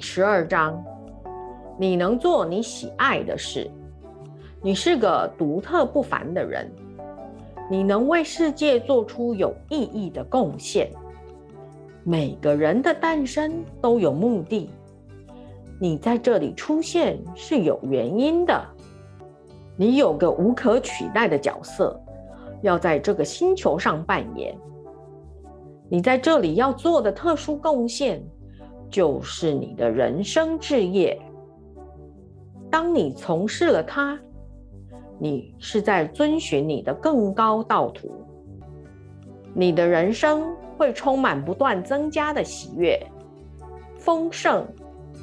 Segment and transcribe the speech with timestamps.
[0.00, 0.82] 十二章，
[1.78, 3.70] 你能做你喜爱的事。
[4.60, 6.70] 你是个独特不凡的人，
[7.70, 10.90] 你能为世界做出有意义的贡献。
[12.04, 14.70] 每个人的诞生都有目的，
[15.80, 18.60] 你在这里出现是有原因的。
[19.76, 22.00] 你有个无可取代的角色，
[22.62, 24.56] 要在这个星球上扮演。
[25.88, 28.20] 你在这里要做的特殊贡献，
[28.90, 31.20] 就是你的人生置业。
[32.70, 34.18] 当你从事了它。
[35.20, 38.08] 你是在遵循你的更高道途，
[39.52, 42.96] 你的人生会充满不断增加的喜悦、
[43.96, 44.64] 丰盛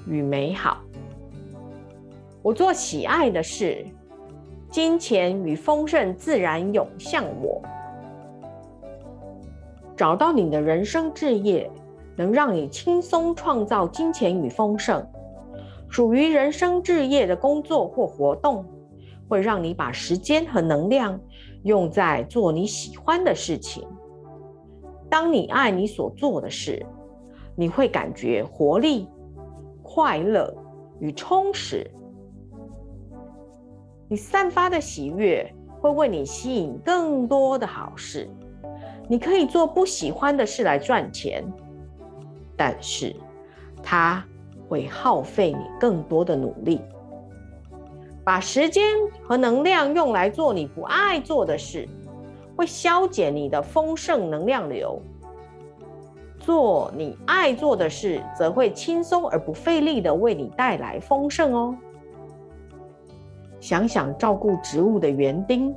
[0.06, 0.84] 与美好。
[2.42, 3.86] 我做喜爱的事，
[4.70, 7.62] 金钱与丰盛自然涌向我。
[9.96, 11.72] 找到你的人生置业，
[12.16, 15.06] 能让你轻松创造金钱与丰盛。
[15.90, 18.66] 属于人生置业的工作或活动。
[19.28, 21.20] 会让你把时间和能量
[21.64, 23.84] 用在做你喜欢的事情。
[25.10, 26.86] 当你爱你所做的事，
[27.56, 29.08] 你会感觉活力、
[29.82, 30.54] 快乐
[31.00, 31.90] 与充实。
[34.08, 38.30] 你散发的喜悦会为你吸引更多的好事。
[39.10, 41.44] 你可以做不喜欢的事来赚钱，
[42.56, 43.16] 但是
[43.84, 44.24] 它
[44.68, 46.82] 会耗费你更多的努力。
[48.24, 48.84] 把时间
[49.24, 51.88] 和能量用来做你不爱做的事，
[52.56, 55.00] 会消减你的丰盛能量流。
[56.40, 61.76] 做你爱做的事，则会轻松而不费力的为你带来丰盛哦。
[63.60, 65.74] 想想照顾植物的园丁，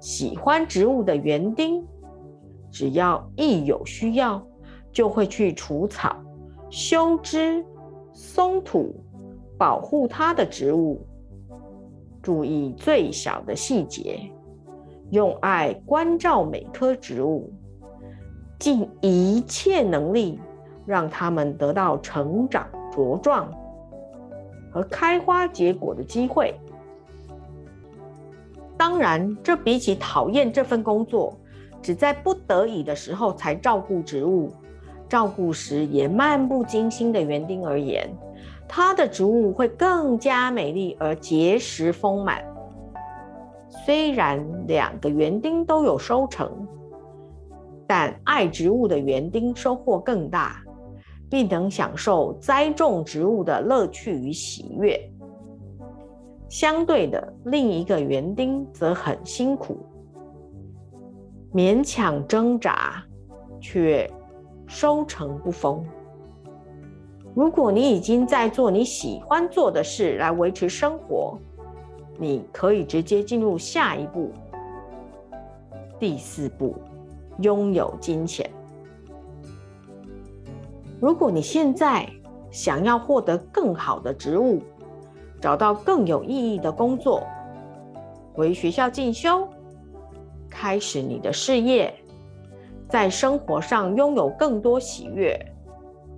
[0.00, 1.86] 喜欢植物的园丁，
[2.70, 4.42] 只要一有需要，
[4.94, 6.16] 就会去除草、
[6.70, 7.62] 修枝、
[8.12, 8.94] 松土，
[9.58, 11.04] 保护它的植物。
[12.22, 14.18] 注意最小的细节，
[15.10, 17.52] 用爱关照每棵植物，
[18.58, 20.40] 尽一切能力
[20.86, 23.52] 让它们得到成长茁壮
[24.72, 26.54] 和开花结果的机会。
[28.76, 31.38] 当然，这比起讨厌这份工作，
[31.82, 34.50] 只在不得已的时候才照顾植物、
[35.14, 38.10] 照顾时也漫不经心的园丁而言。
[38.66, 42.44] 它的植物会更加美丽而结实丰满。
[43.68, 46.50] 虽然两个园丁都有收成，
[47.86, 50.60] 但爱植物的园丁收获更大，
[51.30, 54.98] 并能享受栽种植物的乐趣与喜悦。
[56.48, 59.78] 相对的，另一个园丁则很辛苦，
[61.52, 63.00] 勉强挣扎，
[63.60, 64.10] 却
[64.74, 65.86] 收成不丰。
[67.32, 71.38] 如果你已经在做你喜欢做的事来维持生活，
[72.18, 74.32] 你可以直接进入下一步。
[76.00, 76.74] 第四步，
[77.38, 78.50] 拥有金钱。
[81.00, 82.10] 如果你现在
[82.50, 84.60] 想要获得更好的职务，
[85.40, 87.22] 找到更有意义的工作，
[88.34, 89.46] 回学校进修，
[90.50, 91.94] 开始你的事业，
[92.88, 95.38] 在生活上拥有更多喜悦。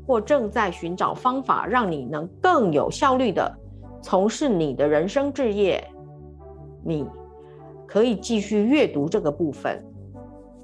[0.09, 3.53] 或正在寻找方法，让你能更有效率的
[4.00, 5.84] 从事你的人生置业，
[6.84, 7.05] 你
[7.88, 9.84] 可以继续阅读这个部分，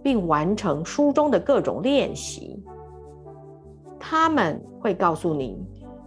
[0.00, 2.62] 并完成书中的各种练习。
[3.98, 5.60] 他们会告诉你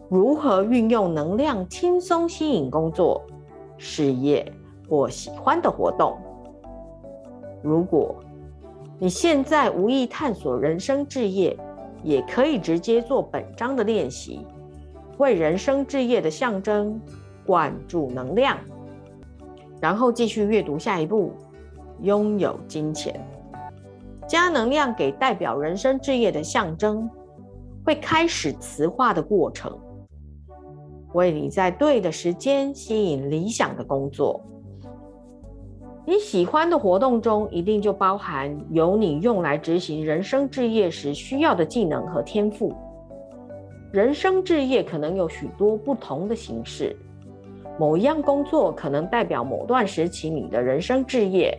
[0.09, 3.22] 如何运用能量，轻松吸引工作、
[3.78, 4.50] 事业
[4.89, 6.17] 或喜欢的活动。
[7.61, 8.16] 如果
[8.97, 11.57] 你现在无意探索人生置业，
[12.01, 14.47] 也可以直接做本章的练习，
[15.17, 17.00] 为人生置业的象征
[17.45, 18.58] 灌注能量，
[19.81, 21.34] 然后继续阅读下一步，
[22.03, 23.20] 拥有金钱，
[24.25, 27.09] 加能量给代表人生置业的象征，
[27.84, 29.78] 会开始磁化的过程，
[31.14, 34.41] 为你在对的时间吸引理想的工作。
[36.07, 42.72] 你喜欢的活动中，一定就包含有你用来执行人生置业时需要的技能和天赋。
[43.91, 46.96] 人生置业可能有许多不同的形式，
[47.79, 51.57] 某一样工作可能代表某段时期你的人生置业，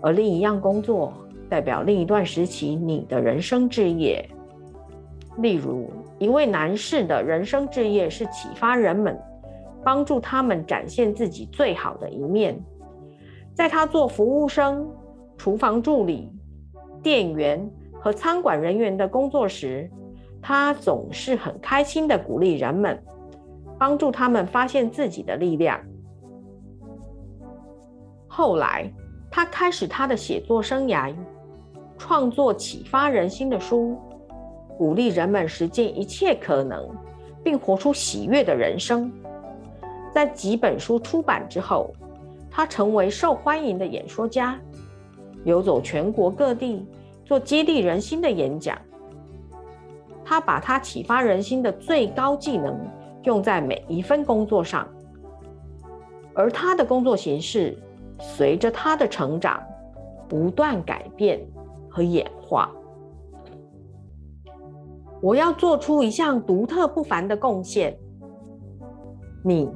[0.00, 1.12] 而另一样工作
[1.48, 4.28] 代表另一段时期你的人生置业。
[5.38, 5.88] 例如，
[6.18, 9.16] 一位男士的人生置业是启发人们，
[9.84, 12.60] 帮助他们展现自己最好的一面。
[13.54, 14.88] 在他做服务生、
[15.36, 16.32] 厨房助理、
[17.02, 17.70] 店员
[18.00, 19.90] 和餐馆人员的工作时，
[20.40, 23.00] 他总是很开心的鼓励人们，
[23.78, 25.78] 帮助他们发现自己的力量。
[28.26, 28.90] 后来，
[29.30, 31.14] 他开始他的写作生涯，
[31.98, 33.98] 创作启发人心的书，
[34.78, 36.88] 鼓励人们实践一切可能，
[37.44, 39.12] 并活出喜悦的人生。
[40.10, 41.94] 在几本书出版之后，
[42.52, 44.60] 他成为受欢迎的演说家，
[45.44, 46.86] 游走全国各地，
[47.24, 48.78] 做激励人心的演讲。
[50.24, 52.78] 他把他启发人心的最高技能
[53.24, 54.86] 用在每一份工作上，
[56.34, 57.76] 而他的工作形式。
[58.20, 59.60] 随着他的成长，
[60.28, 61.44] 不断改变
[61.90, 62.70] 和演化。
[65.20, 67.98] 我要做出一项独特不凡的贡献。
[69.42, 69.68] 你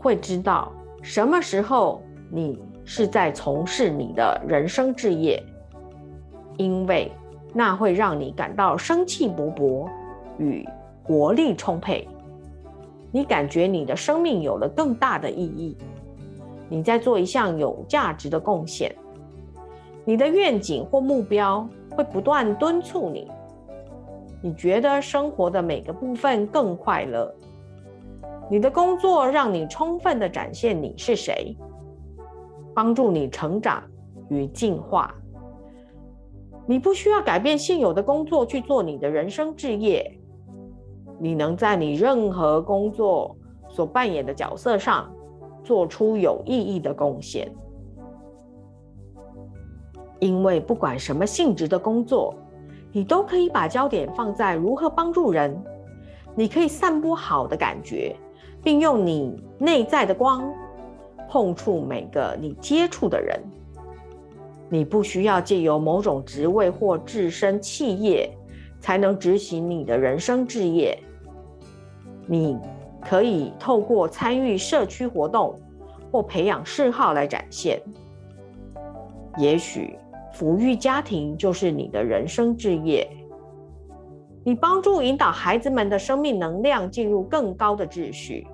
[0.00, 2.02] 会知道什么时候
[2.34, 5.38] 你是在从事你的人生志业，
[6.56, 7.12] 因为
[7.52, 9.86] 那会让你感到生气勃勃
[10.38, 10.66] 与
[11.04, 12.08] 活力充沛。
[13.10, 15.76] 你感觉你的生命有了更大的意义。
[16.70, 18.90] 你在做一项有价值的贡献，
[20.02, 23.30] 你的愿景或目标会不断敦促你。
[24.40, 27.30] 你觉得生活的每个部分更快乐。
[28.50, 31.54] 你的工作让你充分的展现你是谁，
[32.74, 33.82] 帮助你成长
[34.28, 35.14] 与进化。
[36.66, 40.18] 你不需要改变现有的工作去做你的人生置业。
[41.18, 43.36] 你能在你任何工作
[43.68, 45.10] 所扮演的角色上。
[45.64, 47.48] 做出有意义的贡献，
[50.18, 52.34] 因为不管什么性质的工作，
[52.90, 55.56] 你都可以把焦点放在如何帮助人。
[56.34, 58.16] 你可以散播好的感觉，
[58.60, 60.52] 并用你内在的光
[61.32, 63.40] 碰触每个你接触的人。
[64.68, 68.30] 你不需要借由某种职位或置身企业
[68.80, 70.98] 才能执行你的人生置业。
[72.26, 72.58] 你。
[73.02, 75.58] 可以透过参与社区活动
[76.10, 77.80] 或培养嗜好来展现。
[79.36, 79.98] 也许
[80.32, 83.08] 抚育家庭就是你的人生志业。
[84.44, 88.46] 你帮助引导孩子们的生命能量进入更高的秩序。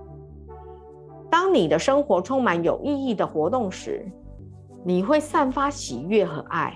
[1.30, 4.06] 当你的生活充满有意义的活动时，
[4.84, 6.74] 你会散发喜悦和爱，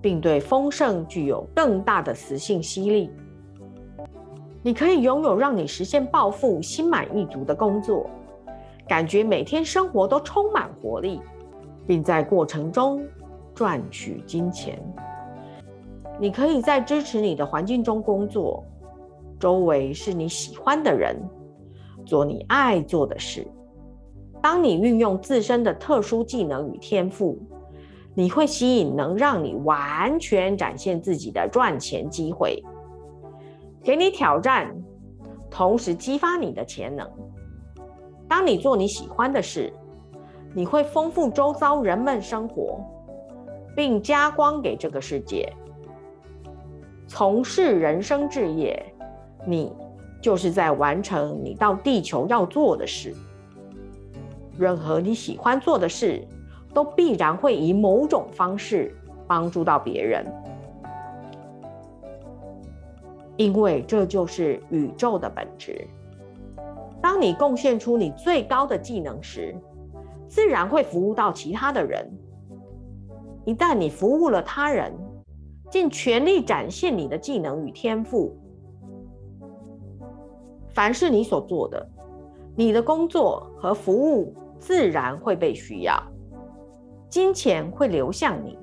[0.00, 3.10] 并对丰盛具有更大的磁性吸力。
[4.62, 8.10] 你可以拥有让你实现暴富、心满意足的工作，
[8.88, 11.20] 感觉每天生活都充满活力，
[11.86, 13.06] 并在过程中
[13.54, 14.76] 赚取金钱。
[16.18, 18.64] 你可以在支持你的环境中工作，
[19.38, 21.16] 周围是你喜欢的人，
[22.04, 23.46] 做你爱做的事。
[24.46, 27.36] 当你运用自身的特殊技能与天赋，
[28.14, 32.62] 你会吸引能让你完全展现自己的赚钱机会。
[33.82, 34.72] 给你挑战，
[35.50, 37.10] 同时激发你的潜能。
[38.28, 39.72] 当你做你喜欢的事，
[40.54, 42.78] 你会丰富周遭人们生活，
[43.74, 45.52] 并加光给这个世界。
[47.08, 48.80] 从事人生置业，
[49.44, 49.72] 你
[50.22, 53.12] 就是在完成你到地球要做的事。
[54.58, 56.26] 任何你喜欢做的事，
[56.72, 58.94] 都必然会以某种方式
[59.26, 60.24] 帮助到别人。
[63.36, 65.86] 因为这就是宇宙的本质。
[67.02, 69.54] 当你贡献出你最高的技能时，
[70.26, 72.10] 自然会服务到其他的人。
[73.44, 74.92] 一旦你服务了他人，
[75.70, 78.34] 尽全力展现你的技能与天赋，
[80.70, 81.86] 凡是你所做的，
[82.56, 86.02] 你的工作和服务自然会被需要，
[87.08, 88.58] 金钱会流向你。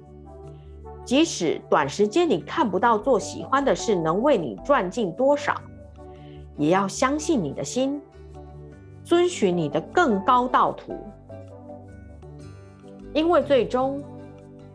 [1.05, 5.59] 即使短时间你看不到做喜欢的事能为你赚进多少，
[6.57, 8.01] 也要相信你的心，
[9.03, 10.93] 遵循你的更高道途，
[13.13, 14.01] 因为最终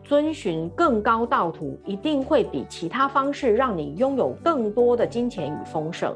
[0.03, 6.15] 遵循更高道途一定会比其他方式让你拥有更多的金钱与丰盛。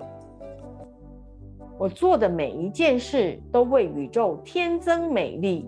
[1.83, 5.67] 我做的每一件事都为宇宙添增美丽、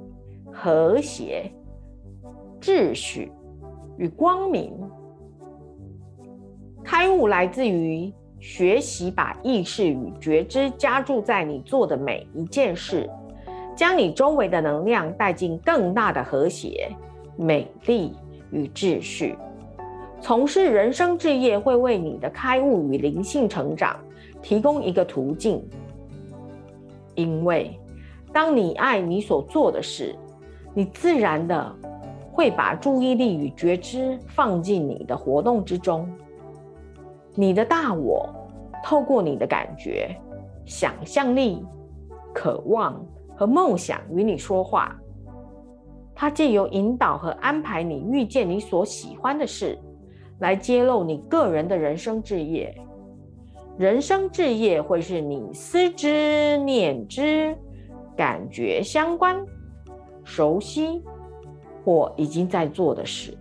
[0.50, 1.52] 和谐、
[2.62, 3.30] 秩序。
[3.98, 4.72] 与光明，
[6.86, 13.10] 开悟来自于学习，把意识与觉知加注在你做的每一件事，
[13.76, 16.90] 将你周围的能量带进更大的和谐、
[17.36, 18.14] 美丽
[18.52, 19.36] 与秩序。
[20.22, 24.00] 从事人生置业会为你的开悟与灵性成长
[24.42, 25.62] 提供一个途径，
[27.16, 27.80] 因为
[28.32, 30.16] 当你爱你所做的事，
[30.74, 31.76] 你自然的。
[32.38, 36.06] 会把注意力与觉知放进你的活动之中，
[37.34, 38.30] 你的大我
[38.84, 40.14] 透过你的感觉、
[40.66, 41.66] 想象力、
[42.34, 43.02] 渴望
[43.38, 44.94] 和梦想与你说话。
[46.14, 49.80] 它借由引导和安排你遇见你所喜欢的事，
[50.40, 52.78] 来揭露你个人的人生志业。
[53.78, 57.58] 人生志业会是你思之、念之、
[58.16, 59.46] 感觉相关、
[60.24, 61.04] 熟悉
[61.84, 63.38] 或已经在做的事。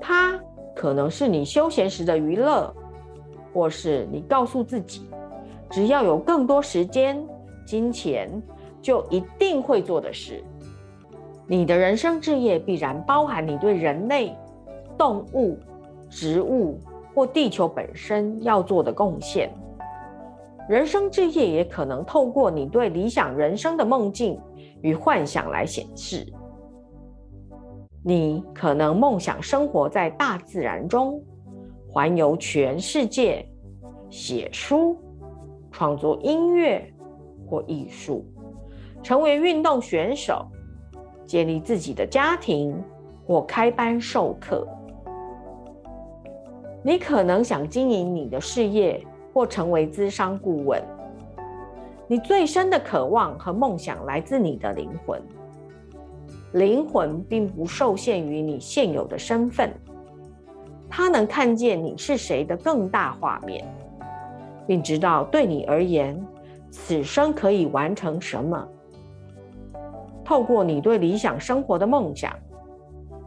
[0.00, 0.38] 它
[0.74, 2.74] 可能是你休闲时的娱乐。
[3.52, 5.08] 或是你告诉自己，
[5.70, 7.24] 只要有更多时间、
[7.64, 8.28] 金钱，
[8.82, 10.42] 就一定会做的事。
[11.46, 14.36] 你的人生志业必然包含你对人类、
[14.98, 15.56] 动物、
[16.10, 16.80] 植物
[17.14, 19.50] 或地球本身要做的贡献。
[20.68, 24.40] 人生志业也可能透过你对理想人生的梦境
[24.82, 26.26] 与幻想来显示。
[28.02, 31.22] 你可能梦想生活在大自然中。
[31.86, 33.48] 环游全世界，
[34.10, 34.98] 写书、
[35.70, 36.84] 创作音乐
[37.46, 38.26] 或艺术，
[39.00, 40.44] 成为运动选手，
[41.24, 42.76] 建立自己的家庭
[43.24, 44.66] 或开班授课。
[46.86, 50.82] 你可能想经营你的事业或成为资商顾问。
[52.06, 55.18] 你最深的渴望和梦想来自你的灵魂。
[56.52, 59.72] 灵魂并不受限于你现有的身份。
[60.90, 63.66] 它能看见你是谁的更大画面，
[64.66, 66.22] 并知道对你而言，
[66.70, 68.68] 此生可以完成什么。
[70.22, 72.30] 透过你对理想生活的梦想，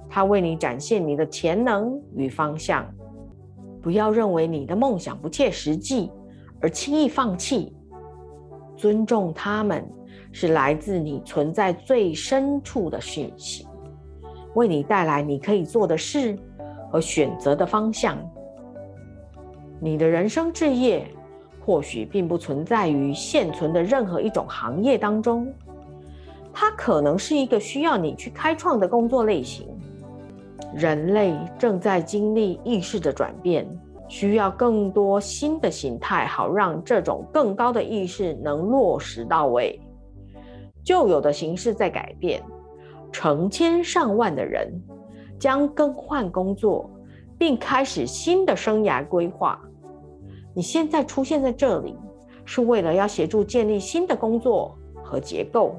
[0.08, 2.88] 它为你展现你的潜能与方向。
[3.88, 6.12] 不要认为你的梦想不切实际
[6.60, 7.74] 而轻易放弃，
[8.76, 9.82] 尊重他们
[10.34, 13.66] 是来自你存在最深处的讯息，
[14.56, 16.38] 为你带来你可以做的事。
[16.92, 18.18] 和选择的方向，
[19.80, 21.08] 你的人生志业
[21.66, 25.48] 或许并不存在于现存的任何一种行业当中，
[26.52, 29.66] 它可能是一个需要你去开创的工作类型。
[30.78, 33.68] 人类正在经历意识的转变，
[34.08, 39.82] 需要更多新的形态，好让这种更高的意识能落实到位。
[40.84, 42.44] 旧有的形式在改变，
[43.12, 44.72] 成千上万的人。
[45.40, 46.90] 将更换工作，
[47.38, 49.62] 并开始新的生涯规划。
[50.56, 51.96] 你现在出现在这里，
[52.44, 55.76] 是为了要协助建立新的工作和结构，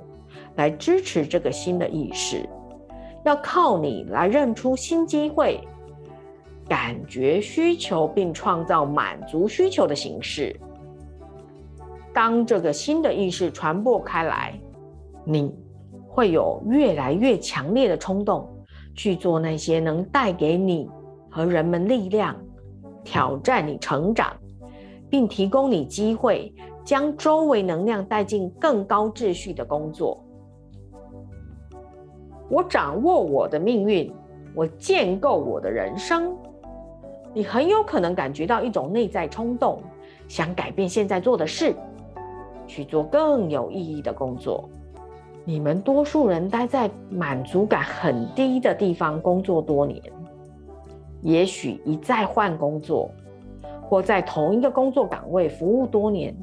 [0.54, 2.48] 来支持这个新的意识。
[3.24, 5.60] 要靠你来认出新机会，
[6.68, 10.54] 感觉需求，并创造满足需求的形式。
[12.12, 14.58] 当这个新的意识传播开来，
[15.24, 15.54] 你
[16.06, 18.48] 会有越来越强烈的冲动。
[18.94, 20.90] 去做那些能带给你
[21.30, 22.34] 和人们力量、
[23.04, 24.36] 挑战你成长，
[25.08, 26.52] 并提供你机会
[26.84, 30.20] 将周围能量带进更高秩序的工作。
[32.48, 34.12] 我掌握我的命运，
[34.54, 36.34] 我建构我的人生。
[37.34, 39.82] 你很有可能感觉到一种内在冲动，
[40.28, 41.74] 想改变现在做的事，
[42.66, 44.68] 去做更有意义的工作。
[45.44, 50.02] 你们多数人待在满足感很低的地方工作多年，
[51.22, 53.10] 也许一再换工作，
[53.82, 56.34] 或在同一个工作岗位服务多年，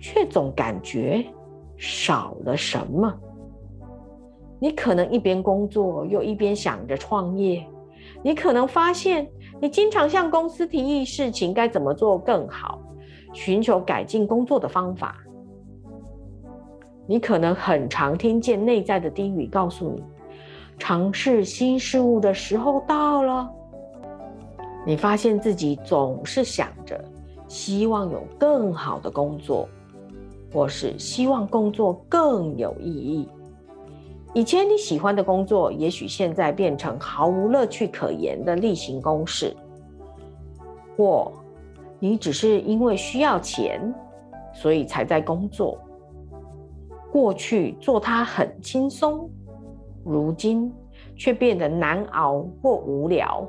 [0.00, 1.24] 却总感觉
[1.76, 3.12] 少了什么。
[4.64, 7.62] 你可能一边工作又一边想着创业，
[8.22, 9.30] 你可能发现
[9.60, 12.80] 你经常向公司提议事情该怎么做更好，
[13.34, 15.22] 寻求改进工作的方法。
[17.06, 20.02] 你可能很常听见内在的低语告诉你，
[20.78, 23.46] 尝试新事物的时候到了。
[24.86, 26.98] 你发现自己总是想着，
[27.48, 29.68] 希望有更好的工作，
[30.50, 33.28] 或是希望工作更有意义。
[34.34, 39.56] 以前你喜欢的工作，也许现在变成毫无乐趣可言的例行公事，
[40.96, 41.32] 或
[42.00, 43.94] 你只是因为需要钱，
[44.52, 45.78] 所以才在工作。
[47.12, 49.30] 过去做它很轻松，
[50.04, 50.72] 如今
[51.16, 53.48] 却变得难熬或无聊。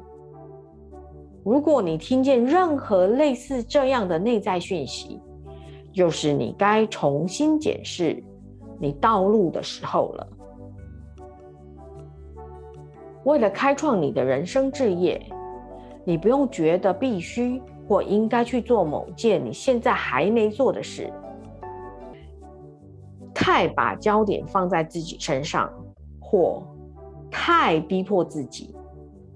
[1.43, 5.19] 如果你听见任何类似这样的内在讯息，
[5.93, 8.23] 又是你该重新检视
[8.79, 10.27] 你道路的时候了。
[13.25, 15.19] 为了开创你的人生志业，
[16.03, 21.11] 你不用觉得必须或应该去做某件你现在还没做的事。
[23.33, 25.71] 太把焦点放在自己身上，
[26.19, 26.63] 或
[27.31, 28.75] 太逼迫自己，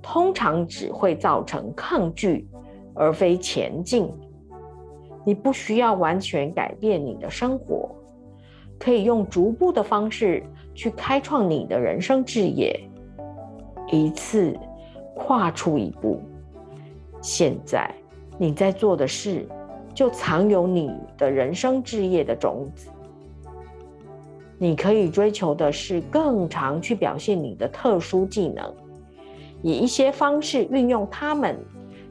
[0.03, 2.47] 通常只会造成抗拒，
[2.93, 4.11] 而非前进。
[5.25, 7.89] 你不需要完全改变你的生活，
[8.79, 10.43] 可以用逐步的方式
[10.73, 12.79] 去开创你的人生置业，
[13.91, 14.57] 一次
[15.15, 16.21] 跨出一步。
[17.21, 17.93] 现在
[18.37, 19.47] 你在做的事，
[19.93, 22.89] 就藏有你的人生置业的种子。
[24.57, 28.73] 你可以追求的是更常去表现你的特殊技能，
[29.61, 31.57] 以一些方式运用它们，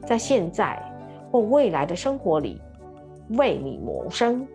[0.05, 0.81] 在现在
[1.31, 2.59] 或未来的生活里
[3.37, 4.47] 为你谋生。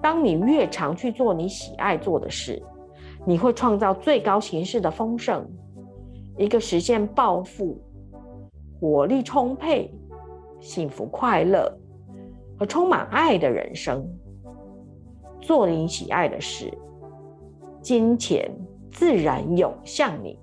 [0.00, 2.62] 当你越常去做你喜爱做的事，
[3.28, 5.46] 你会创造最高形式的丰盛，
[6.38, 7.78] 一个实现暴富。
[8.80, 9.94] 活力充沛、
[10.60, 11.70] 幸福快乐
[12.58, 14.02] 和充满爱的人生，
[15.42, 16.72] 做你喜爱的事，
[17.82, 18.50] 金钱
[18.90, 20.38] 自然涌向你。